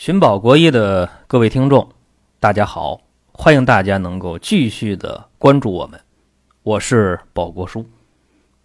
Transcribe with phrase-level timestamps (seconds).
[0.00, 1.86] 寻宝国医的各位听众，
[2.38, 3.02] 大家好！
[3.32, 6.00] 欢迎大家能够继续的关注我们，
[6.62, 7.84] 我是宝国叔。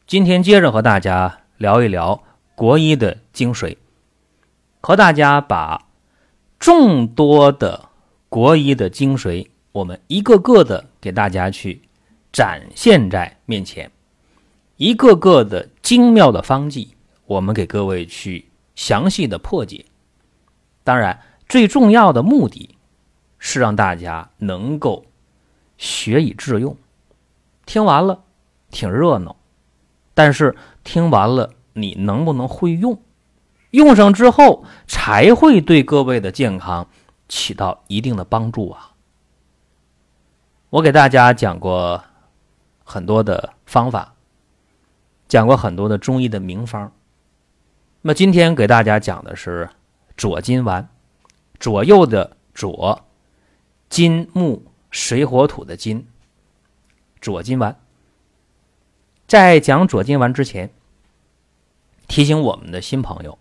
[0.08, 2.24] 今天接着和大家聊一聊
[2.56, 3.76] 国医的精髓，
[4.80, 5.90] 和大家把
[6.58, 7.90] 众多的
[8.30, 11.82] 国医的精髓，我们一个个的给大家去
[12.32, 13.92] 展现在面前，
[14.78, 16.96] 一个个的精妙的方剂，
[17.26, 19.84] 我们给各位去详细的破解。
[20.86, 22.78] 当然，最重要的目的
[23.40, 25.04] 是让大家能够
[25.80, 26.78] 学以致用。
[27.66, 28.24] 听完了
[28.70, 29.36] 挺热闹，
[30.14, 33.02] 但是听完了你能不能会用？
[33.72, 36.88] 用上之后才会对各位的健康
[37.28, 38.92] 起到一定的帮助啊！
[40.70, 42.04] 我给大家讲过
[42.84, 44.14] 很多的方法，
[45.28, 46.92] 讲过很多的中医的名方。
[48.04, 49.68] 那么今天给大家讲的是。
[50.18, 50.88] 左金丸，
[51.60, 53.04] 左右的左，
[53.90, 56.08] 金木水火土的金。
[57.22, 57.76] 左金丸，
[59.28, 60.70] 在讲左金丸之前，
[62.08, 63.38] 提醒我们的新朋友，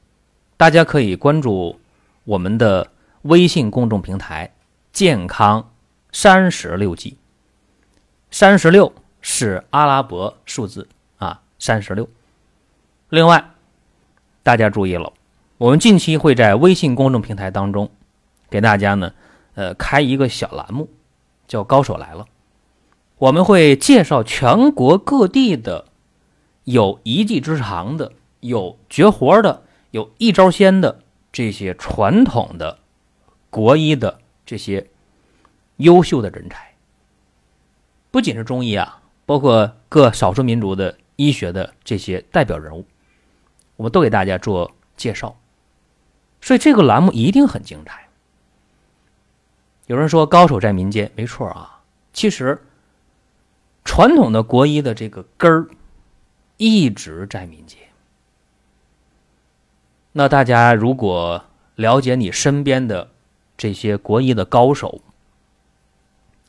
[0.56, 1.78] 大家可以关注
[2.24, 2.90] 我们的
[3.22, 4.54] 微信公众平台
[4.92, 5.72] “健康
[6.12, 7.18] 三十六计”。
[8.32, 12.08] 三十六是阿拉伯数字啊，三十六。
[13.10, 13.52] 另外，
[14.42, 15.12] 大家注意了。
[15.56, 17.88] 我们近期会在微信公众平台当中，
[18.50, 19.12] 给大家呢，
[19.54, 20.88] 呃，开一个小栏目，
[21.46, 22.26] 叫“高手来了”。
[23.18, 25.86] 我们会介绍全国各地的
[26.64, 32.80] 有一技之长的、有绝活的、有一招鲜的这些传统的
[33.48, 34.90] 国医的这些
[35.76, 36.74] 优秀的人才，
[38.10, 42.84] 不仅是中医啊，包括各少数民族的医学的这些代表人物，
[43.76, 45.36] 我们都给大家做介绍。
[46.44, 48.06] 所以这个栏目一定很精彩。
[49.86, 51.80] 有人说高手在民间，没错啊。
[52.12, 52.60] 其实
[53.82, 55.66] 传统的国医的这个根儿
[56.58, 57.78] 一直在民间。
[60.12, 61.42] 那大家如果
[61.76, 63.08] 了解你身边的
[63.56, 65.00] 这些国医的高手，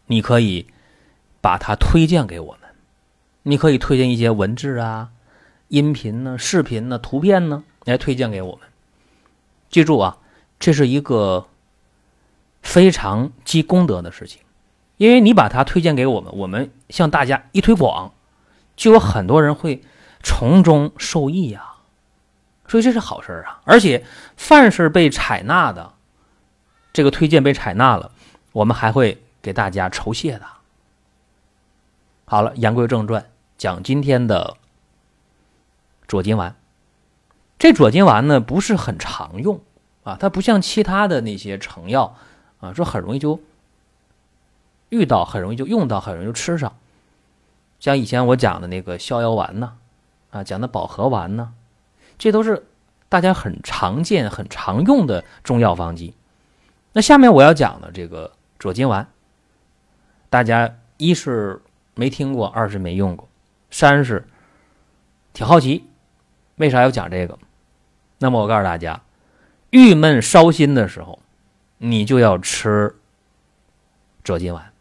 [0.07, 0.67] 你可以
[1.39, 2.69] 把它推荐给我们。
[3.43, 5.11] 你可以推荐一些文字啊、
[5.69, 8.67] 音频呢、视频呢、图片呢，来推荐给我们。
[9.75, 10.19] 记住啊，
[10.57, 11.49] 这是一个
[12.61, 14.41] 非常积功德的事情，
[14.95, 18.13] 因为你把它推荐给我们，我们向大家一推广，
[18.77, 19.81] 就有很多人会
[20.23, 21.73] 从中受益呀，
[22.69, 23.59] 所以这是好事啊。
[23.65, 24.05] 而且
[24.37, 25.91] 凡是被采纳的，
[26.93, 28.11] 这个推荐被采纳了，
[28.53, 30.45] 我们还会给大家酬谢的。
[32.23, 34.55] 好了，言归正传，讲今天的
[36.07, 36.55] 左金丸。
[37.57, 39.59] 这左金丸呢不是很常用
[40.03, 42.15] 啊，它不像其他的那些成药
[42.59, 43.39] 啊，说很容易就
[44.89, 46.75] 遇到，很容易就用到，很容易就吃上。
[47.79, 49.73] 像以前我讲的那个逍遥丸呢，
[50.31, 51.53] 啊，讲的保和丸呢，
[52.17, 52.65] 这都是
[53.09, 56.13] 大家很常见、很常用的中药方剂。
[56.93, 59.07] 那下面我要讲的这个左金丸，
[60.29, 61.61] 大家一是
[61.93, 63.27] 没听过，二是没用过，
[63.71, 64.27] 三是
[65.33, 65.85] 挺好奇。
[66.57, 67.37] 为啥要讲这个？
[68.19, 69.01] 那么我告诉大家，
[69.71, 71.19] 郁闷烧心的时候，
[71.77, 72.95] 你就要吃
[74.23, 74.71] 折金丸。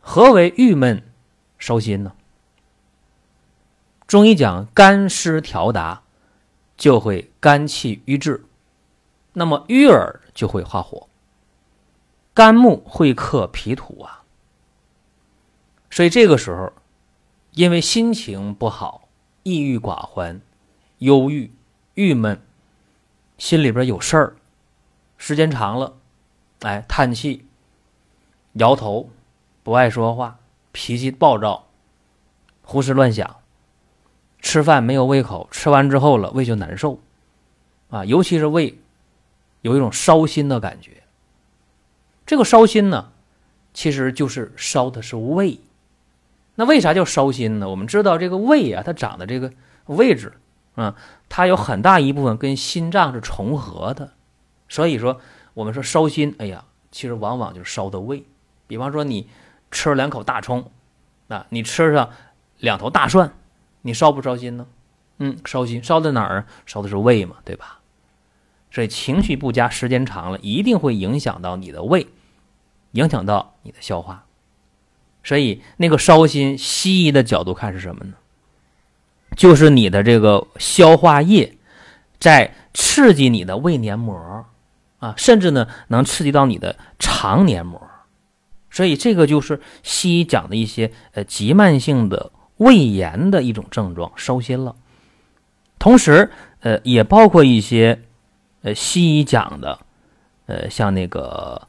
[0.00, 1.02] 何为郁闷
[1.58, 2.12] 烧心呢？
[4.06, 6.02] 中医讲肝湿调达，
[6.76, 8.44] 就会肝气郁滞，
[9.32, 11.08] 那么郁而就会化火。
[12.32, 14.22] 肝木会克脾土啊，
[15.90, 16.72] 所以这个时候，
[17.52, 19.00] 因为心情不好。
[19.46, 20.40] 抑郁寡欢、
[21.00, 21.52] 忧郁、
[21.94, 22.40] 郁闷，
[23.38, 24.36] 心里边有事儿，
[25.16, 25.94] 时间长了，
[26.62, 27.46] 哎，叹气、
[28.54, 29.10] 摇头、
[29.62, 30.38] 不爱说话、
[30.72, 31.68] 脾气暴躁、
[32.62, 33.36] 胡思乱想，
[34.40, 36.98] 吃饭没有胃口，吃完之后了胃就难受，
[37.90, 38.76] 啊，尤其是胃
[39.62, 41.04] 有一种烧心的感觉。
[42.26, 43.12] 这个烧心呢，
[43.72, 45.60] 其实就是烧的是胃。
[46.56, 47.68] 那为啥叫烧心呢？
[47.68, 49.52] 我们知道这个胃啊，它长的这个
[49.86, 50.32] 位置
[50.74, 50.94] 啊，
[51.28, 54.12] 它有很大一部分跟心脏是重合的，
[54.68, 55.20] 所以说
[55.54, 58.24] 我们说烧心，哎呀，其实往往就是烧的胃。
[58.66, 59.28] 比方说你
[59.70, 60.70] 吃了两口大葱，
[61.28, 62.10] 啊，你吃上
[62.58, 63.32] 两头大蒜，
[63.82, 64.66] 你烧不烧心呢？
[65.18, 66.46] 嗯，烧心，烧在哪儿？
[66.66, 67.80] 烧的是胃嘛，对吧？
[68.70, 72.08] 所以情绪不佳，时间长了，一定会影响到你的胃，
[72.92, 74.26] 影响到你的消化。
[75.22, 78.14] 所以，那个烧心，西医的角度看是什么呢？
[79.36, 81.56] 就是你的这个消化液
[82.18, 84.46] 在刺激你的胃黏膜，
[84.98, 87.80] 啊，甚至呢能刺激到你的肠黏膜。
[88.70, 94.74] 所以这个就是西医讲的一些呃急慢性的胃炎的一种症状，烧心了。
[95.78, 98.00] 同时，呃，也包括一些
[98.62, 99.78] 呃西医讲的，
[100.46, 101.68] 呃，像那个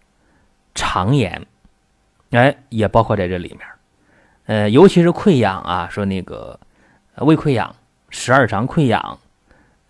[0.73, 1.45] 肠炎，
[2.31, 3.59] 哎，也包括在这里面。
[4.45, 6.59] 呃，尤其是溃疡啊，说那个
[7.17, 7.75] 胃溃疡、
[8.09, 9.19] 十二肠溃疡，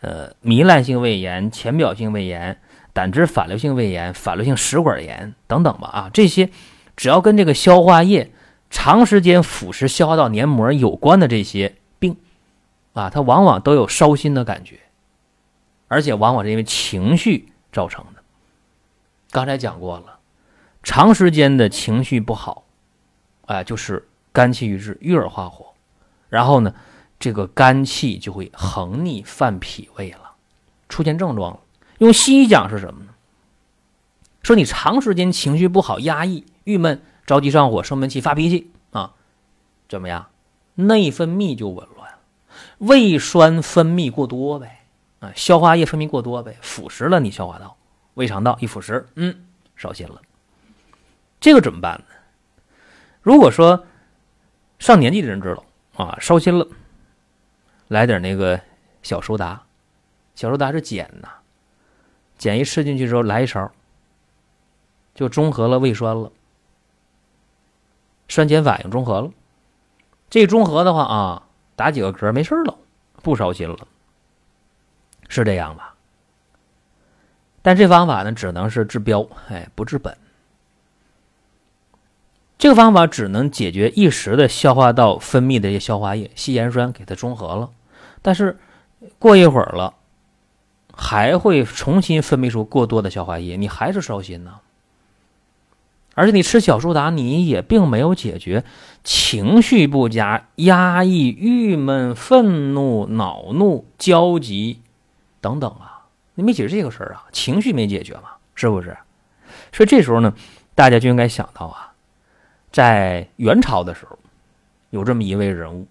[0.02, 2.60] 呃，糜烂性胃炎、浅表性胃炎、
[2.94, 6.50] 胆汁反流性胃炎、反流性食管炎等等吧，啊，这些。
[6.98, 8.32] 只要跟这个消化液
[8.70, 12.16] 长时间腐蚀消化道黏膜有关的这些病，
[12.94, 14.80] 啊，它往往都有烧心的感觉，
[15.90, 18.22] 而且往往是因为情绪造成的。
[19.32, 20.20] 刚才讲过了，
[20.84, 22.64] 长时间的情绪不好，
[23.48, 25.74] 哎，就是肝气郁滞、郁而化火，
[26.30, 26.74] 然后呢，
[27.26, 30.34] 这个肝气就会横逆犯脾胃了，
[30.88, 31.60] 出现症状了。
[31.98, 33.16] 用西医讲是什么呢？
[34.44, 36.46] 说你长时间情绪不好、压抑。
[36.66, 39.14] 郁闷、着急上火、生闷气、发脾气啊，
[39.90, 40.28] 怎么样？
[40.76, 42.12] 内分泌就紊乱，
[42.78, 44.86] 胃酸分泌过多呗，
[45.20, 47.76] 啊，消化液分泌过多呗，腐蚀了你消化道、
[48.14, 50.22] 胃肠道，一腐蚀，嗯，烧心了。
[51.40, 52.06] 这个怎么办呢？
[53.24, 53.88] 如果说
[54.78, 56.68] 上年纪的人知道啊，烧心了，
[57.88, 58.60] 来点那个
[59.04, 59.64] 小苏打，
[60.34, 61.30] 小苏打是碱呐，
[62.40, 63.72] 碱一吃进去之后，来一勺，
[65.14, 66.32] 就中和了胃酸了。
[68.28, 69.32] 酸碱反应中和了，
[70.30, 72.76] 这中和的话啊，打几个嗝没事了，
[73.22, 73.88] 不烧心了，
[75.30, 75.94] 是这样吧？
[77.62, 80.18] 但这方法呢，只能是治标，哎，不治本。
[82.58, 87.70] 这个方法只能解决一时的消化道分泌的一些消化液，稀盐酸给它中和了，
[88.22, 88.58] 但是
[89.20, 89.94] 过一会儿了，
[90.94, 94.56] 还会重新分泌出过多的消化液，你还是烧心呢。
[96.18, 98.64] 而且你吃小苏打，你也并没有解决
[99.04, 104.80] 情绪不佳、压抑、郁闷、愤怒、恼怒、焦急
[105.42, 108.96] 等等啊，你没解决这个事儿啊，情绪没解决嘛，是不是？
[109.74, 110.34] 所以这时候呢，
[110.74, 111.92] 大家就应该想到啊，
[112.76, 114.20] 在元朝的时候，
[114.90, 115.88] 有这么一位人物，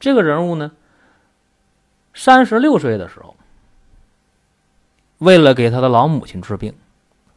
[0.00, 0.72] 这个人物呢，
[2.14, 3.36] 三十六岁的时候，
[5.18, 6.74] 为了给他的老母亲治病，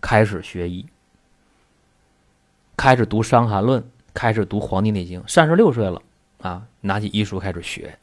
[0.01, 0.87] 开始学医。
[2.75, 3.79] 开始读《伤寒论》，
[4.11, 6.01] 开始读《黄帝内经》，三十六岁了
[6.41, 7.99] 啊，拿起医书开始学，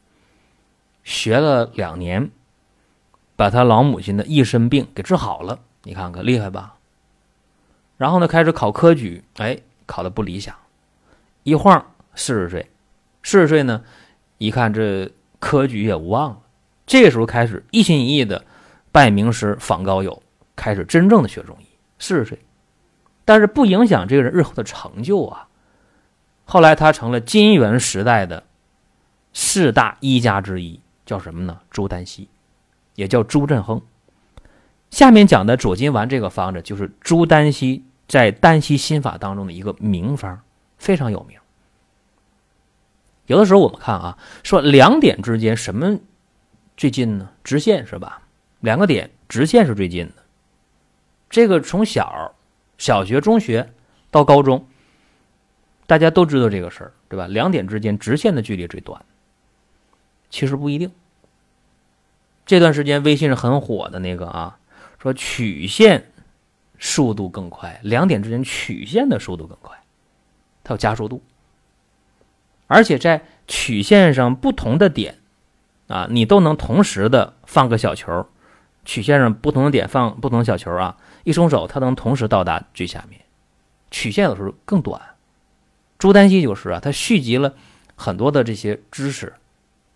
[1.03, 2.31] 学了两年，
[3.35, 5.59] 把他老母亲的一身病给治好了。
[5.83, 6.75] 你看看厉害吧？
[7.97, 10.55] 然后呢，开始考科举，哎，考的不理想，
[11.47, 12.69] 一晃四十岁，
[13.23, 13.81] 四十岁呢，
[14.37, 15.09] 一看这
[15.39, 16.39] 科举也无望了。
[16.85, 18.43] 这个时候开始一心一意的
[18.91, 20.21] 拜名师、访高友，
[20.57, 21.65] 开始真正的学中医。
[21.99, 22.37] 四十岁。
[23.23, 25.47] 但是不影响这个人日后的成就啊。
[26.43, 28.43] 后来他成了金元时代的
[29.31, 31.61] 四大医家之一，叫什么呢？
[31.71, 32.27] 朱丹溪，
[32.95, 33.81] 也叫朱振亨。
[34.91, 40.41] 下面讲的左金丸这个方子，就是朱丹溪在丹溪心法当中的一个名方，
[40.77, 41.39] 非常有名。
[43.25, 45.99] 有的时候我们看啊，说两点之间什么
[46.75, 47.29] 最近呢？
[47.43, 48.21] 直线是吧？
[48.59, 50.23] 两个点直线是最近的。
[51.29, 52.33] 这个从小。
[52.79, 53.73] 小学、中学
[54.11, 54.67] 到高中，
[55.87, 57.25] 大家都知道这个事儿，对吧？
[57.25, 59.03] 两点之间直线的距离最短，
[60.29, 60.91] 其实不一定。
[62.45, 64.59] 这段时间微信是很火的那个啊，
[65.01, 66.11] 说曲线
[66.77, 69.75] 速度更快，两点之间曲线的速度更快，
[70.67, 71.23] 它有加速度，
[72.67, 75.19] 而且在曲线上不同的点
[75.87, 78.27] 啊，你都能同时的放个小球，
[78.83, 80.97] 曲线上不同的点放不同小球啊。
[81.23, 83.21] 一松手，它能同时到达最下面，
[83.91, 85.01] 曲线有时候更短。
[85.97, 87.53] 朱丹溪就是啊，它蓄积了
[87.95, 89.35] 很多的这些知识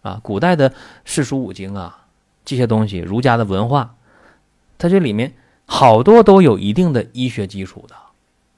[0.02, 0.74] 啊，古代的
[1.04, 2.06] 四书五经啊，
[2.46, 3.96] 这些东西，儒家的文化，
[4.78, 5.34] 它这里面
[5.66, 7.96] 好多都有一定的医学基础的。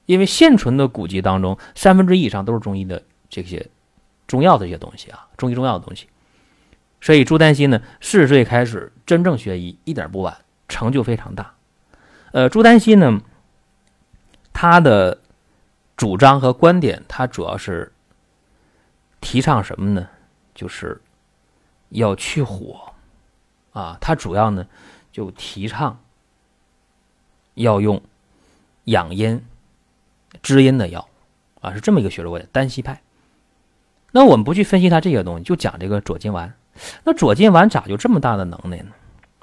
[0.06, 3.70] 因为现存的古籍当中，三分之一以上都是中医的这些
[4.26, 6.08] 中药的一些东西啊，中医中药的东西。
[7.00, 10.36] 所以朱丹溪呢，四十岁开始真正学医，一点不晚，
[10.68, 11.54] 成就非常大。
[12.32, 13.20] 呃，朱丹溪呢，
[14.52, 15.20] 他的
[15.96, 17.92] 主张和观点，他主要是
[19.20, 20.08] 提倡什么呢？
[20.54, 21.00] 就是
[21.90, 22.92] 要去火
[23.72, 23.98] 啊。
[24.00, 24.66] 他主要呢
[25.12, 26.00] 就提倡
[27.54, 28.00] 要用
[28.84, 29.44] 养阴、
[30.44, 31.08] 滋阴的药
[31.60, 32.48] 啊，是这么一个学说观点。
[32.52, 33.02] 丹溪派。
[34.12, 36.54] 那我们不去分析他这些东西，就讲这个左金丸。
[37.02, 38.92] 那左金丸咋就这么大的能耐呢？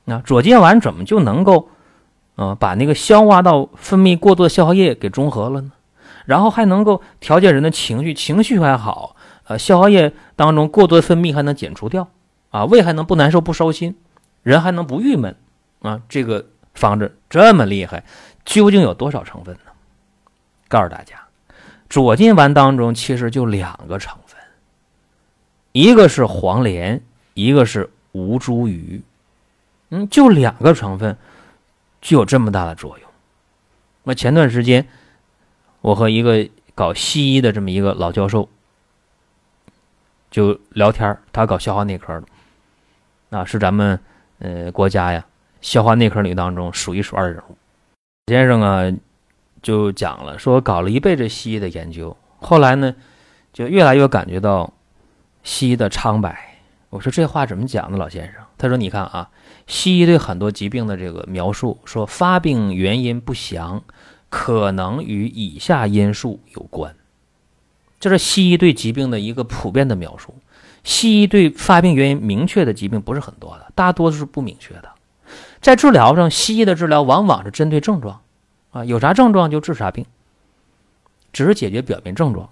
[0.05, 1.67] 那左金丸怎么就能够？
[2.37, 5.73] 啊，把那个消化道分泌过多的消化液给中和了呢？
[6.25, 12.07] 然后还能够调节人的情绪，情绪还好，呃，消化液当中过多的分泌还能减除掉，
[12.49, 13.97] 啊，胃还能不难受不烧心，
[14.43, 15.35] 人还能不郁闷，
[15.81, 18.05] 啊，这个方子这么厉害，
[18.45, 19.70] 究竟有多少成分呢？
[20.71, 21.15] 告诉大家，
[21.89, 24.39] 左金丸当中其实就两个成分，
[25.73, 26.99] 一个是黄连，
[27.35, 29.01] 一个是吴茱萸，
[29.89, 31.15] 嗯，就两个成分，
[32.01, 33.09] 具有这么大的作用。
[34.03, 34.87] 那前段时间。
[35.83, 38.47] 我和一个搞西医的这么一个老教授
[40.29, 43.99] 就聊天他搞消化内科的，啊，是咱们
[44.37, 45.25] 呃国家呀
[45.59, 47.57] 消化内科领域当中数一数二的人物。
[48.27, 48.93] 先生啊
[49.61, 52.95] 就讲了，说搞了一辈子西医的研究，后来呢
[53.53, 54.73] 就越来越感觉到
[55.43, 56.59] 西医的苍白。
[56.89, 58.41] 我说这话怎么讲呢，老先生？
[58.57, 59.29] 他说：“你看啊，
[59.65, 63.83] 西医对很多疾病的这个描述，说发病原因不详。”
[64.31, 66.95] 可能与以下因素有关，
[67.99, 70.33] 这是西医对疾病的一个普遍的描述。
[70.85, 74.89] 西医对发病原因明确的疾病不是很多的，大多都是不明确的。
[75.59, 78.21] 在治疗上，西医的治疗往往是针对症状，
[78.71, 80.05] 啊，有啥症状就治啥病，
[81.31, 82.49] 只是解决表面症状，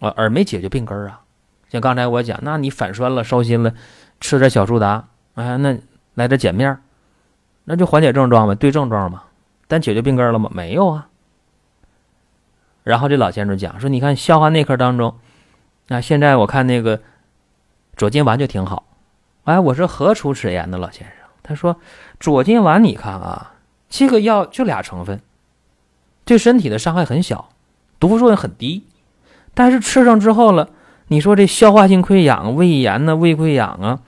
[0.00, 1.22] 啊，而没解决病根儿啊。
[1.68, 3.72] 像刚才我讲，那你反酸了、烧心了，
[4.20, 5.78] 吃点小苏打，哎，那
[6.14, 6.78] 来点碱面，
[7.64, 9.24] 那就缓解症状呗，对症状嘛。
[9.68, 10.50] 但解决病根了吗？
[10.54, 11.08] 没有啊。
[12.84, 15.18] 然后这老先生讲说：“你看消化内科当中，
[15.88, 17.00] 啊，现在我看那个
[17.96, 18.86] 左金丸就挺好。
[19.42, 21.16] 哎，我说何出此言呢，老先生？
[21.42, 21.80] 他说
[22.20, 23.54] 左金丸，你看啊，
[23.88, 25.20] 这个药就俩成分，
[26.26, 27.48] 对身体的伤害很小，
[27.98, 28.84] 毒副作用很低。
[29.54, 30.68] 但是吃上之后了，
[31.08, 34.00] 你说这消化性溃疡、胃炎呢、胃溃疡啊。”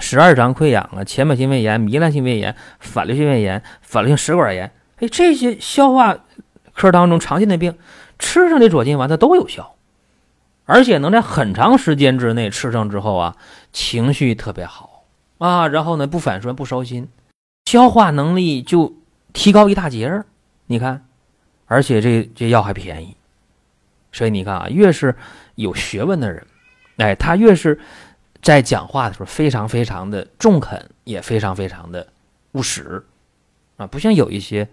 [0.00, 6.16] 十二肠溃疡啊，浅表性胃炎、糜烂性胃炎、反流性胃炎、反流性食管炎，哎，这些消化
[6.72, 7.76] 科当中常见的病，
[8.16, 9.74] 吃上这左金丸它都有效，
[10.66, 13.34] 而且能在很长时间之内吃上之后啊，
[13.72, 15.02] 情绪特别好
[15.38, 17.08] 啊，然后呢不反酸不烧心，
[17.64, 18.94] 消化能力就
[19.32, 20.26] 提高一大截儿
[20.66, 21.07] 你看，
[21.68, 23.14] 而且这这药还便宜，
[24.10, 25.14] 所以你看啊，越是
[25.54, 26.44] 有学问的人，
[26.96, 27.78] 哎，他越是。
[28.40, 32.06] 在讲话的时候非常非常的中肯，也非常非常的
[32.52, 33.04] 务实，
[33.76, 34.66] 啊，不像有一些，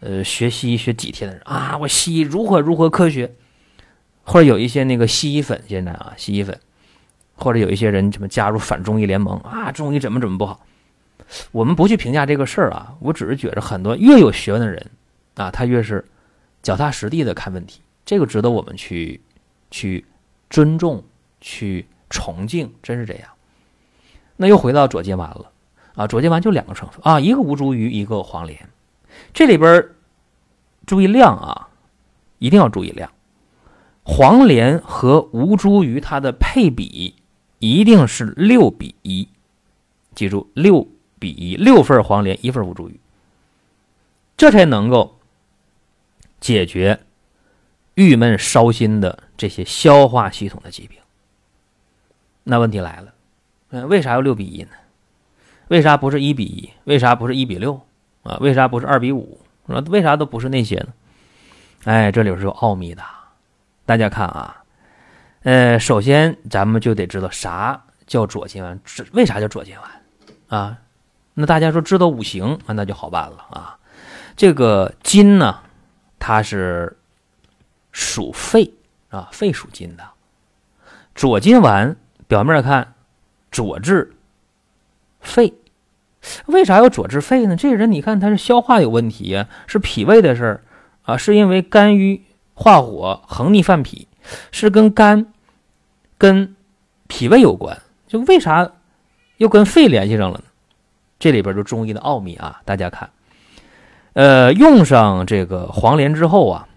[0.00, 3.32] 呃，学西医学几天的人啊，我西医如何如何科学，
[4.22, 6.60] 或者有一些那个西医粉，现在啊，西医粉，
[7.36, 10.66] 或者有一些人什么加入反中医联盟啊，中医怎么怎么不好，
[11.52, 14.90] 我们不去评价这个事儿啊，我只是觉着很多越有学问的人
[15.36, 16.04] 啊，他越是
[16.66, 19.20] 脚踏实地的看问题，这个值得我们去
[19.70, 20.04] 去
[20.50, 21.04] 尊重
[21.40, 21.86] 去。
[22.08, 23.28] 崇敬，真是这样。
[24.36, 25.50] 那又回到左金丸了
[25.96, 26.06] 啊！
[26.06, 28.68] 左金丸就两个成分啊，一个吴茱萸，一个黄连。
[29.34, 29.88] 这里边
[30.86, 31.68] 注意量啊，
[32.38, 33.10] 一定要注意量。
[34.04, 37.16] 黄连和吴茱萸它的配比
[37.58, 39.28] 一定是六比一，
[40.14, 40.86] 记住六
[41.18, 42.92] 比一，六份黄连，一份吴茱萸，
[44.36, 45.15] 这才能够
[46.46, 47.00] 解决
[47.94, 50.96] 郁闷烧心的这些消化系统的疾病。
[52.44, 53.12] 那问题来了，
[53.70, 54.68] 嗯，为啥要六比一呢？
[55.66, 56.70] 为啥不是一比一？
[56.84, 57.80] 为啥不是一比六？
[58.22, 59.40] 啊，为啥不是二比五？
[59.66, 60.86] 说为啥都不是那些呢？
[61.82, 63.02] 哎，这里是有奥秘的。
[63.84, 64.62] 大家看啊，
[65.42, 68.78] 呃，首先咱们就得知道啥叫左金丸，
[69.14, 70.78] 为啥叫左金丸啊？
[71.34, 73.76] 那大家说知道五行啊，那就好办了啊。
[74.36, 75.58] 这个金呢，
[76.18, 76.96] 它是
[77.92, 78.72] 属肺
[79.10, 80.04] 啊，肺属金的，
[81.14, 81.96] 左金丸。
[82.28, 82.94] 表面看，
[83.52, 84.16] 左治
[85.20, 85.54] 肺，
[86.46, 87.54] 为啥要左治肺呢？
[87.54, 90.64] 这个人你看他是消化有问题呀，是脾胃的事儿
[91.02, 94.08] 啊，是因为肝郁化火，横逆犯脾，
[94.50, 95.32] 是跟肝、
[96.18, 96.56] 跟
[97.06, 97.80] 脾胃有关。
[98.08, 98.72] 就为啥
[99.36, 100.44] 又跟肺联系上了呢？
[101.20, 102.60] 这里边就中医的奥秘啊！
[102.64, 103.08] 大家看，
[104.16, 106.68] 呃，用上这个黄连之后啊，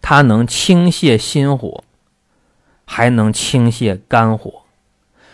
[0.00, 1.84] 它能清泻心火。
[2.88, 4.62] 还能清泻肝火，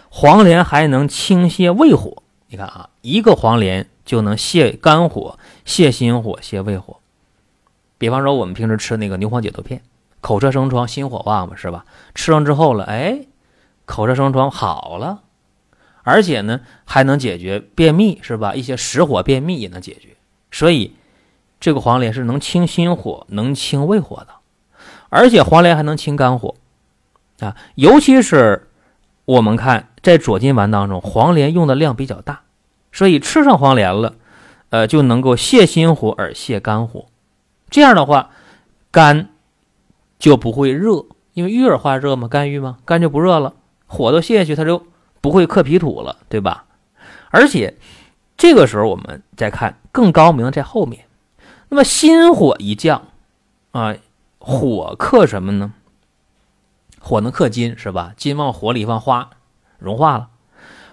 [0.09, 2.23] 黄连还能清泻胃火。
[2.49, 6.97] 你看啊，一个黄连就能泻肝火、泻心火、泻胃火。
[7.99, 9.83] 比方说，我们平时吃那个牛黄解毒片，
[10.23, 11.85] 口舌生疮、心火旺嘛，是吧？
[12.15, 13.27] 吃上之后了，哎，
[13.85, 15.21] 口舌生疮好了，
[16.05, 18.55] 而且呢，还能解决便秘，是吧？
[18.55, 20.12] 一些实火便秘也能解决。
[20.52, 20.94] 所以，
[21.59, 24.28] 这个黄连是能清心火、能清胃火的，
[25.09, 26.54] 而且黄连还能清肝火。
[27.40, 28.68] 啊，尤其是
[29.25, 32.42] 我们看在左金丸当中，黄连用的量比较大，
[32.92, 34.14] 所以吃上黄连了，
[34.68, 37.06] 呃，就能够泻心火而泻肝火。
[37.68, 38.30] 这样的话，
[38.92, 39.30] 肝
[40.18, 43.54] 就不会热，因为郁而化热嘛，肝郁嘛，肝就不热了，
[43.87, 44.87] 火都泻下去，它就
[45.21, 46.66] 不会克脾土了，对吧？
[47.30, 47.75] 而且
[48.42, 51.04] 这个时候我们再看更高明的在后面，
[51.68, 53.06] 那么心火一降
[53.70, 53.94] 啊，
[54.40, 55.75] 火克什么呢？
[56.99, 58.12] 火能克金是吧？
[58.16, 59.30] 金往火里一放，化
[59.78, 60.30] 融化了。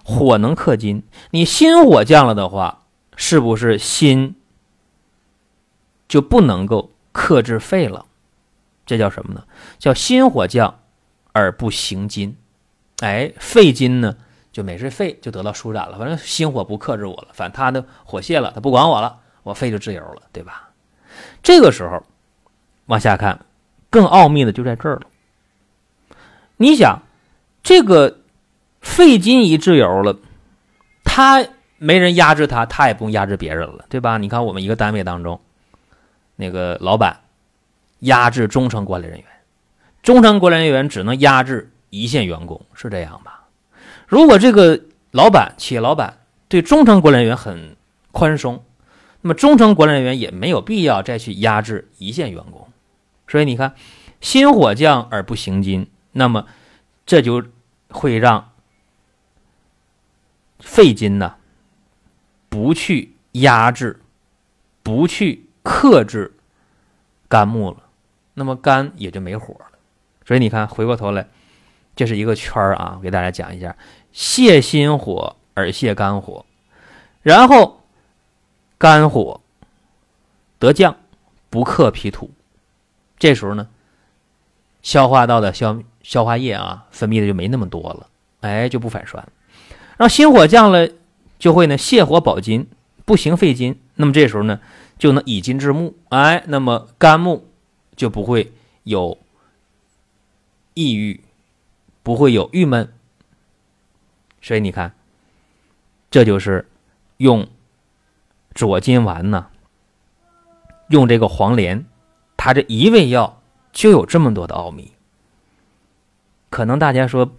[0.03, 1.01] 火能克金，
[1.31, 2.83] 你心火降了的话，
[3.15, 4.35] 是不是心
[6.07, 8.05] 就不能够克制肺了？
[8.85, 9.45] 这叫什么呢？
[9.79, 10.81] 叫心火降
[11.31, 12.37] 而不行金。
[12.99, 14.17] 哎，肺金呢
[14.59, 15.97] 就没事，肺就得到舒展了。
[15.97, 20.69] 反正心火不克制我了，反正他的火泄了，他不管我了，我肺就自由了，对吧？
[21.41, 22.03] 这个时候
[22.87, 23.39] 往下看，
[23.89, 25.03] 更奥秘的就在这儿了。
[26.57, 27.01] 你想，
[27.63, 28.19] 这个
[28.81, 30.17] 肺金一自由了，
[31.05, 31.45] 他
[31.77, 34.17] 没人压制他，他也不用压制别人了，对吧？
[34.17, 35.39] 你看我们一个单位当中，
[36.35, 37.17] 那个老板
[37.99, 39.25] 压制中层管理人员，
[40.01, 43.38] 中层管理人员只能压制一线员工，是这样吧？
[44.09, 47.77] 如果这个老板企业老板对中层管理人员很
[48.11, 48.63] 宽松，
[49.21, 52.67] 那么中层管理人员也没有必要再去压制一线员工。
[53.27, 53.75] 所以你看，
[54.19, 55.87] 心火降而不行金。
[56.13, 56.47] 那么，
[57.05, 57.43] 这就
[57.89, 58.51] 会让
[60.57, 61.35] 肺金呢
[62.49, 64.01] 不去压制、
[64.81, 66.35] 不去克制
[67.27, 67.83] 肝木了，
[68.33, 69.77] 那么肝也就没火了。
[70.25, 71.27] 所以你看，回过头来，
[71.95, 73.75] 这是一个圈儿啊，我给大家讲一下：
[74.13, 76.45] 泻心火而泻肝火，
[77.21, 77.81] 然后
[78.77, 79.41] 肝火
[80.57, 80.95] 得降，
[81.49, 82.31] 不克脾土。
[83.17, 83.67] 这时候呢，
[84.81, 85.81] 消化道的消。
[86.01, 88.07] 消化液啊，分泌的就没那么多了，
[88.39, 89.27] 哎，就不反酸，
[89.97, 90.89] 让心火降了，
[91.37, 92.67] 就会呢泻火保金，
[93.05, 94.59] 不行肺金，那么这时候呢
[94.97, 97.45] 就能以金制木，哎，那么肝木
[97.95, 99.19] 就不会有
[100.73, 101.21] 抑郁，
[102.01, 102.91] 不会有郁闷，
[104.41, 104.93] 所以你看，
[106.09, 106.67] 这就是
[107.17, 107.47] 用
[108.55, 109.47] 左金丸呢，
[110.89, 111.85] 用这个黄连，
[112.37, 114.93] 它这一味药就有这么多的奥秘。
[116.49, 117.29] 可能大家说，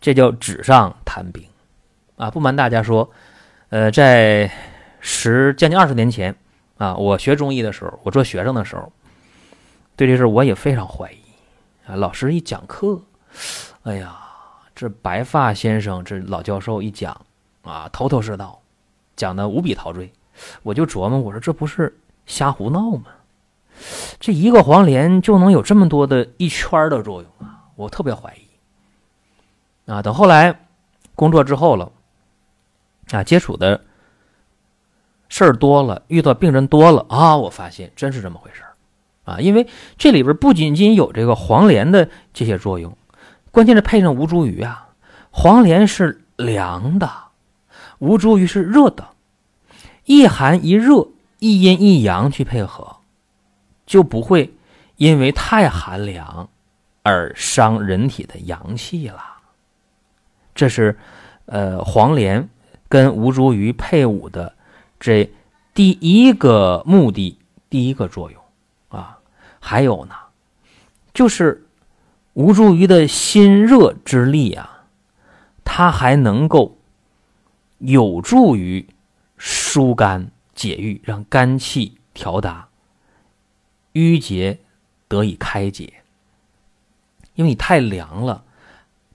[0.00, 1.44] 这叫纸上谈兵，
[2.16, 3.10] 啊，不瞒大家说，
[3.70, 4.48] 呃，在
[5.00, 6.36] 十将近二十年前，
[6.78, 8.92] 啊，我学中医的时候，我做学生的时候，
[9.96, 11.18] 对这事我也非常怀疑，
[11.84, 13.02] 啊，老师一讲课，
[13.82, 14.19] 哎呀，
[14.80, 17.14] 这白发先生这老教授一讲，
[17.60, 18.62] 啊，头头是道，
[19.14, 20.10] 讲的无比陶醉，
[20.62, 23.08] 我就琢磨，我说这不是瞎胡闹吗？
[24.18, 29.90] 这一个黄连就能有这么多的一圈的作用啊，我特别怀疑。
[29.92, 30.58] 啊，等后来
[31.14, 31.92] 工作之后了，
[33.10, 33.78] 啊，接触的
[35.28, 38.72] 事儿多了，遇到病人多了啊，我发现真是这么回事儿
[39.30, 39.40] 啊。
[39.40, 42.96] 因为这里边不仅仅有这个黄连的这些作用，
[43.50, 44.88] 关键是配上吴茱萸啊。
[45.30, 47.10] 黄连是凉的，
[47.98, 49.08] 吴茱萸是热的，
[50.04, 51.08] 一寒一热，
[51.38, 52.96] 一阴一阳去配合，
[53.86, 54.52] 就不会
[54.96, 56.48] 因为太寒凉
[57.02, 59.22] 而伤人体的阳气了。
[60.52, 60.98] 这是，
[61.46, 62.48] 呃，黄连
[62.88, 64.54] 跟吴茱萸配伍的
[64.98, 65.30] 这
[65.72, 68.42] 第一个目的，第一个作用
[68.88, 69.18] 啊。
[69.60, 70.14] 还有呢，
[71.14, 71.64] 就是
[72.34, 74.84] 吴茱萸的心热之力啊，
[75.64, 76.78] 它还能够
[77.78, 78.88] 有助于
[79.36, 82.68] 疏肝解郁，让肝气调达，
[83.94, 84.58] 淤结
[85.08, 86.02] 得以开解。
[87.34, 88.44] 因为你太凉了。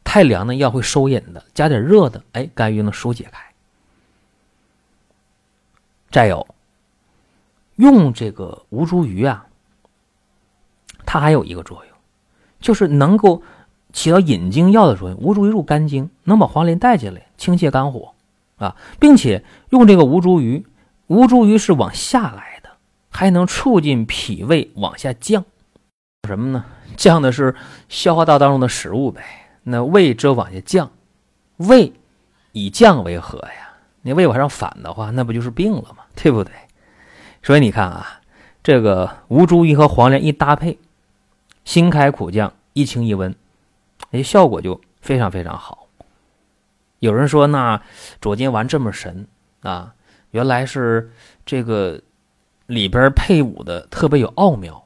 [0.07, 3.43] 太凉的药会收引的，加点热的，哎，肝郁能疏解开。
[6.09, 6.47] 再有，
[7.75, 9.45] 用这个吴茱萸啊，
[11.05, 11.94] 它还有一个作用，
[12.65, 13.43] 就是能够
[13.93, 15.19] 起到引经药的作用。
[15.19, 18.11] 吴茱萸入肝经，能把黄连带进来，清泻肝火
[18.55, 20.63] 啊，并且用这个吴茱萸，
[21.05, 22.71] 吴茱萸是往下来的，
[23.11, 25.45] 还能促进脾胃往下降。
[26.27, 26.65] 什么呢？
[26.97, 27.53] 降的是
[27.87, 29.21] 消化道当中的食物呗。
[29.61, 30.89] 那胃这往下降，
[31.57, 31.93] 胃
[32.51, 33.69] 以降为和呀？
[34.01, 35.97] 你胃往上反的话，那不就是病了吗？
[36.15, 36.51] 对不对？
[37.43, 38.21] 所以你看啊，
[38.63, 40.79] 这个吴茱萸和黄连一搭配，
[41.65, 43.35] 辛开苦降，一清一温，
[44.11, 45.87] 哎，效果就非常非常好。
[46.99, 47.81] 有人说，那
[48.21, 49.27] 左金丸这么神
[49.61, 49.93] 啊，
[50.31, 51.11] 原来是
[51.45, 52.01] 这个
[52.67, 54.83] 里边配伍的特别有奥妙。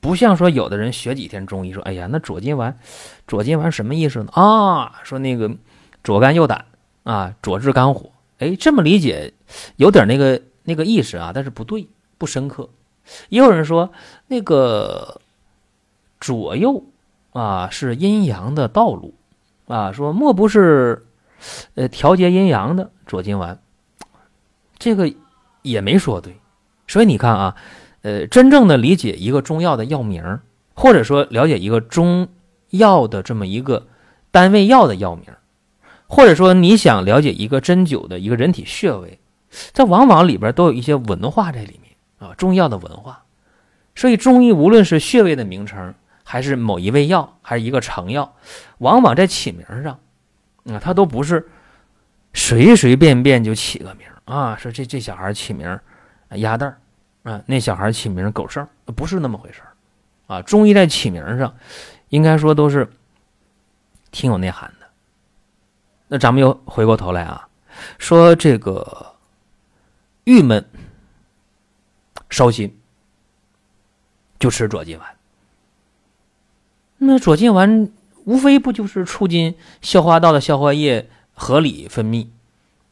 [0.00, 2.78] 不像说有的人学几天中医说，哎呀，那左金丸，
[3.26, 4.30] 左金丸什么意思呢？
[4.32, 5.50] 啊，说那个
[6.04, 6.64] 左肝右胆
[7.02, 8.10] 啊，左治肝火。
[8.38, 9.32] 哎，这么理解
[9.76, 11.88] 有点那个那个意思啊，但是不对，
[12.18, 12.68] 不深刻。
[13.28, 13.90] 也有人说
[14.28, 15.20] 那个
[16.20, 16.84] 左右
[17.32, 19.14] 啊是阴阳的道路
[19.66, 21.06] 啊，说莫不是
[21.74, 23.58] 呃调节阴阳的左金丸？
[24.78, 25.12] 这个
[25.62, 26.36] 也没说对。
[26.86, 27.56] 所以你看啊，
[28.02, 30.40] 呃，真正的理解一个中药的药名，
[30.74, 32.28] 或者说了解一个中
[32.70, 33.86] 药的这么一个
[34.30, 35.24] 单位药的药名。
[36.08, 39.18] 或者说你想了解一个针灸的一个人体穴位，
[39.72, 43.24] 这往往里边都有一些文化在里面啊，中药的文化。
[43.96, 45.92] 所以中医无论是穴位的名称，
[46.28, 48.34] 还是某一味药，还是一个成药，
[48.78, 50.00] 往往在起名上，
[50.64, 51.48] 啊，它都不是
[52.34, 54.56] 随随便便就起个名啊。
[54.56, 55.78] 说这这小孩起名
[56.30, 59.62] 鸭蛋儿啊，那小孩起名狗剩不是那么回事
[60.26, 60.42] 啊。
[60.42, 61.54] 中医在起名上，
[62.08, 62.90] 应该说都是
[64.10, 64.86] 挺有内涵的。
[66.08, 67.48] 那咱们又回过头来啊，
[67.98, 69.14] 说这个
[70.24, 70.68] 郁闷、
[72.30, 72.76] 烧心，
[74.40, 75.15] 就吃左金丸。
[76.98, 77.88] 那左金丸
[78.24, 82.26] 无非不就是促进消化道的消化液合理分泌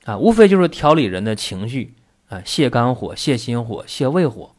[0.04, 0.16] 啊？
[0.18, 1.94] 无非就是调理人的情绪
[2.28, 4.50] 啊，泻肝火、泻心火、泻胃火。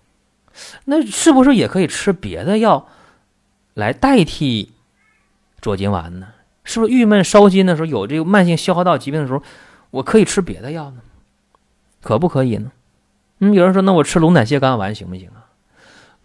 [0.86, 2.88] 那是不是也可以吃别的药
[3.74, 4.72] 来代替
[5.62, 6.28] 左金丸呢？
[6.64, 9.44] 是不是郁闷烧心的时候，有这个慢性消化道疾病的时候，
[9.92, 11.02] 我可以吃别的药呢？
[12.02, 12.72] 可不可以呢？
[13.40, 15.45] 嗯，有人说，那我吃龙胆泻肝丸行不行啊？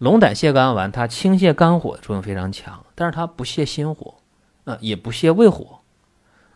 [0.01, 4.15] 龙胆泻肝丸它清泻肝火的作用非常强，但是它不泻心火，
[4.63, 5.81] 啊，也不泻胃火，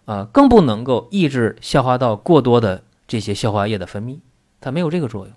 [0.05, 4.17] 啊，更不能够抑制消化道过多的这些消化液的分泌，
[4.60, 5.36] 它没有这个作用。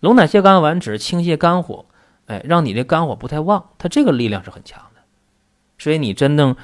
[0.00, 1.86] 龙胆泻肝丸只是清泻肝火，
[2.26, 5.00] 哎，让你的肝火不太旺，它这个力量是很强的。
[5.78, 6.54] 所以你真正。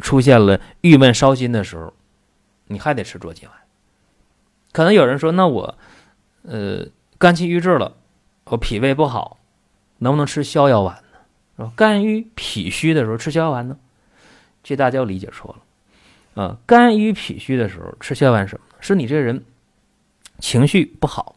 [0.00, 1.92] 出现了郁闷烧心的时候，
[2.68, 3.58] 你还得吃左金丸。
[4.72, 5.74] 可能有人说：“那我，
[6.44, 6.86] 呃，
[7.18, 7.94] 肝气郁滞了，
[8.44, 9.36] 我脾胃不好，
[10.02, 11.02] 能不能吃逍遥丸
[11.56, 11.72] 呢？
[11.76, 13.76] 肝郁脾虚的时候吃逍遥丸呢？”
[14.62, 16.42] 这大家要理解错了。
[16.42, 18.64] 啊，肝郁脾虚的时候吃逍遥丸什么？
[18.80, 19.44] 是你这个人
[20.38, 21.36] 情绪不好，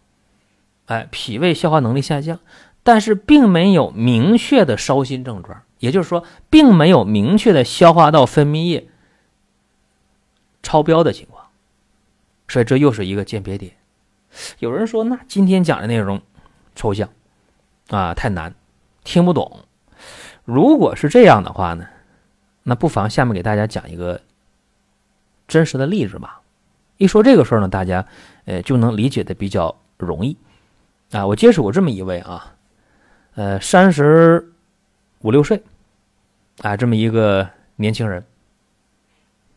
[0.87, 2.39] 哎，脾胃消化能力下降，
[2.81, 5.61] 但是并没有明确的烧心症状。
[5.79, 8.87] 也就是说，并没有明确的消化道分泌液
[10.63, 11.45] 超标的情况，
[12.47, 13.73] 所以这又是一个鉴别点。
[14.59, 16.21] 有人说，那今天讲的内容
[16.73, 17.09] 抽象
[17.89, 18.53] 啊，太难，
[19.03, 19.65] 听不懂。
[20.43, 21.87] 如果是这样的话呢，
[22.63, 24.21] 那不妨下面给大家讲一个
[25.47, 26.41] 真实的例子吧。
[26.97, 28.05] 一说这个事儿呢，大家
[28.45, 30.37] 呃就能理解的比较容易
[31.11, 31.25] 啊。
[31.25, 32.55] 我接触过这么一位啊，
[33.35, 34.53] 呃，三十
[35.19, 35.63] 五六岁。
[36.61, 38.25] 啊，这么一个年轻人，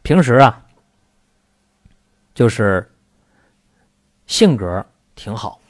[0.03, 0.67] 平时啊，
[2.35, 2.91] 就是
[4.27, 5.61] 性格挺好，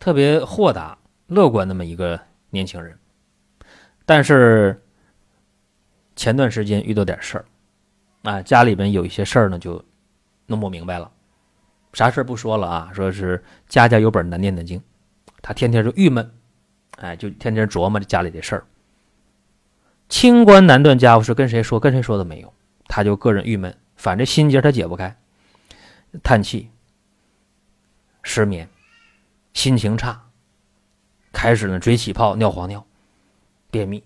[0.00, 0.96] 特别豁达、
[1.32, 2.98] 乐观那么一个年轻人。
[4.04, 4.82] 但是
[6.14, 7.44] 前段时间遇到点事儿，
[8.22, 9.84] 啊，家里边有一些事儿呢，就
[10.46, 11.10] 弄不明白了。
[11.92, 14.82] 啥事儿不说了啊，说是家家有本难念的经，
[15.40, 16.32] 他天天就郁闷，
[16.98, 18.64] 哎，就天天琢磨着家里的事儿。
[20.08, 21.80] 清官难断家务事，跟谁说？
[21.80, 22.52] 跟谁说都没用。
[22.86, 25.16] 他就个人郁闷，反正心结他解不开，
[26.22, 26.70] 叹气、
[28.22, 28.68] 失眠、
[29.54, 30.28] 心情差，
[31.32, 32.86] 开始呢追起泡、尿黄尿、
[33.70, 34.02] 便秘，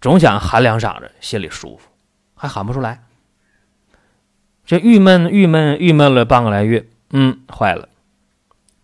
[0.00, 1.88] 总想喊两嗓子，心里舒服，
[2.34, 3.02] 还喊不出来。
[4.64, 7.88] 这郁闷、郁闷、郁闷了半个来月，嗯，坏了，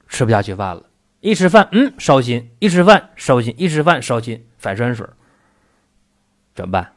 [0.09, 0.85] 吃不下去饭了。
[1.21, 5.07] 一吃饭，嗯，烧心；一吃饭烧心；一吃饭烧心，反酸水。
[6.55, 6.93] 怎么办？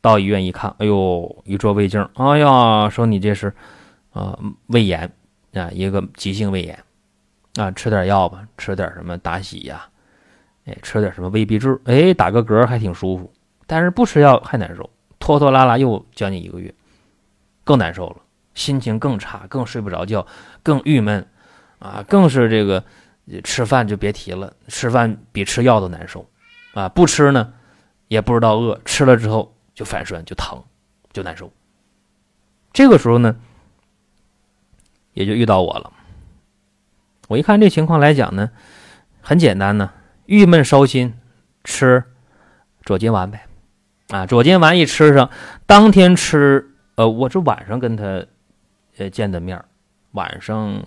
[0.00, 3.54] 到医院一看，哎呦，一做胃镜，哎呀，说你这是
[4.12, 5.10] 啊胃炎
[5.54, 6.84] 啊，一个急性胃炎
[7.56, 9.88] 啊，吃点药吧，吃点什么达喜呀，
[10.64, 13.32] 哎，吃点什么胃必治，哎，打个嗝还挺舒服，
[13.66, 14.88] 但是不吃药还难受，
[15.18, 16.74] 拖拖拉拉又将近一个月，
[17.62, 18.16] 更难受了，
[18.54, 20.26] 心情更差，更睡不着觉，
[20.62, 21.26] 更郁闷
[21.78, 22.82] 啊，更是这个
[23.42, 26.28] 吃饭就别提了，吃饭比吃药都难受
[26.74, 27.52] 啊，不吃呢。
[28.08, 30.62] 也不知道饿，吃了之后就反酸，就疼，
[31.10, 31.50] 就难受。
[32.70, 33.34] 这个时候呢，
[35.14, 35.90] 也就遇到我了。
[37.28, 38.50] 我一看这情况来讲呢，
[39.20, 39.90] 很简单呢，
[40.26, 41.14] 郁闷烧心，
[41.62, 42.04] 吃
[42.82, 43.46] 左金丸呗。
[44.08, 45.30] 啊，左金丸一吃上，
[45.66, 48.26] 当天吃，呃，我是晚上跟他
[48.98, 49.64] 呃见的面
[50.12, 50.84] 晚上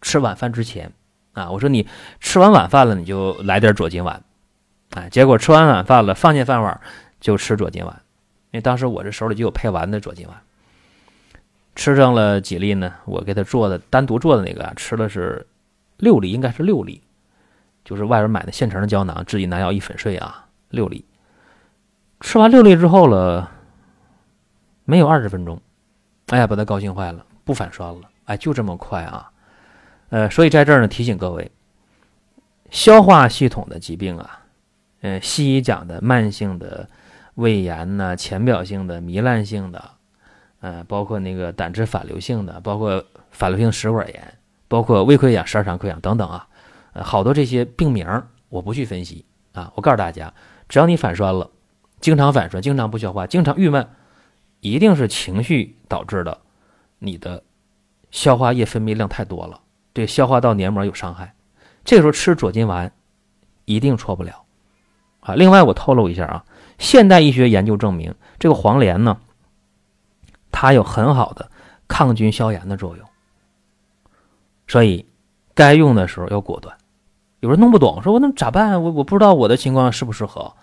[0.00, 0.92] 吃晚饭之前
[1.32, 1.88] 啊，我说你
[2.20, 4.22] 吃完晚饭了，你就来点左金丸。
[4.90, 6.80] 哎，结果吃完晚饭了，放进饭碗
[7.20, 7.92] 就吃左金丸，
[8.52, 10.36] 因为当时我这手里就有配完的左金丸，
[11.74, 12.94] 吃上了几粒呢。
[13.06, 15.44] 我给他做的单独做的那个，吃了是
[16.02, 17.00] 六粒，应该是六粒，
[17.84, 21.04] 就是外边买的现成的胶囊，自己拿药一粉碎啊，六粒。
[22.18, 23.48] 吃完六粒之后了，
[24.84, 25.62] 没有二十分钟，
[26.26, 29.30] 哎呀，把他高兴坏了，不反酸了，哎，就这么快啊！
[30.08, 31.48] 呃，所以在这儿呢，提醒各位，
[32.70, 34.40] 消化系统的疾病啊，
[35.02, 36.88] 呃，西医讲的慢性的
[37.34, 39.90] 胃炎呐，浅表性的、糜烂性的，
[40.62, 44.34] 呃，包括那个胆汁反流性的，包括反流性食管炎，
[44.72, 46.48] 包括胃溃疡、十二肠溃疡等等啊，
[46.94, 50.32] 呃，好多这些病名我不去分析啊，我告诉大家，
[50.66, 51.50] 只要你反酸了。
[52.00, 53.86] 经常反酸，经常不消化，经常郁闷，
[54.60, 56.38] 一定是情绪导致的。
[57.00, 57.42] 你的
[58.10, 59.60] 消化液分泌量太多了，
[59.92, 61.34] 对消化道黏膜有伤害。
[61.84, 62.90] 这个时候吃左金丸
[63.66, 64.42] 一定错不了
[65.20, 65.34] 啊！
[65.34, 66.46] 另外，我透露一下啊，
[66.78, 69.18] 现代医学研究证明，这个黄连呢，
[70.50, 71.50] 它有很好的
[71.86, 73.06] 抗菌消炎的作用。
[74.66, 75.04] 所以，
[75.54, 76.76] 该用的时候要果断。
[77.40, 78.82] 有人弄不懂，说我那咋办？
[78.82, 80.54] 我我不知道我的情况适不适合。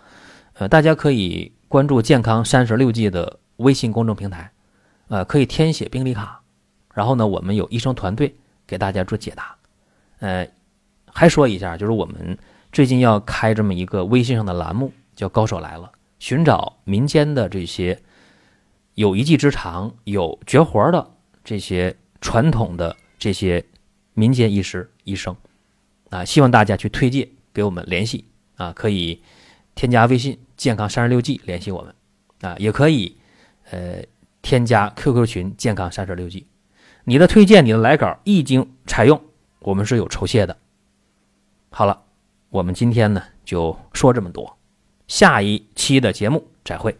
[0.53, 4.51] 呃，大家可以关注“健康三十六计”的微信公众平台，
[5.09, 6.41] 呃，可以填写病历卡，
[6.93, 8.35] 然后呢，我们有医生团队
[8.65, 9.55] 给大家做解答。
[10.19, 10.47] 呃，
[11.05, 12.37] 还说一下，就是我们
[12.71, 18.01] 最近要开这么一个微信上的栏目，叫“高手来了”，寻找民间的这些
[18.95, 21.11] 有一技之长、有绝活的
[21.43, 23.63] 这些传统的这些
[24.19, 25.33] 民间医师、医生
[26.09, 28.25] 啊，希望大家去推荐给我们联系
[28.57, 29.23] 啊，可以
[29.75, 30.37] 添加微信。
[30.57, 31.95] 健康三十六计联系我们，
[32.41, 33.15] 啊，也可以，
[33.71, 34.03] 呃，
[34.41, 36.45] 添加 QQ 群健康三十六计。
[37.05, 39.23] 你的推荐，你的来稿一经采用，
[39.59, 40.57] 我们是有酬谢的。
[41.69, 42.03] 好了，
[42.49, 44.57] 我们今天呢就说这么多，
[45.07, 46.97] 下一期的节目再会。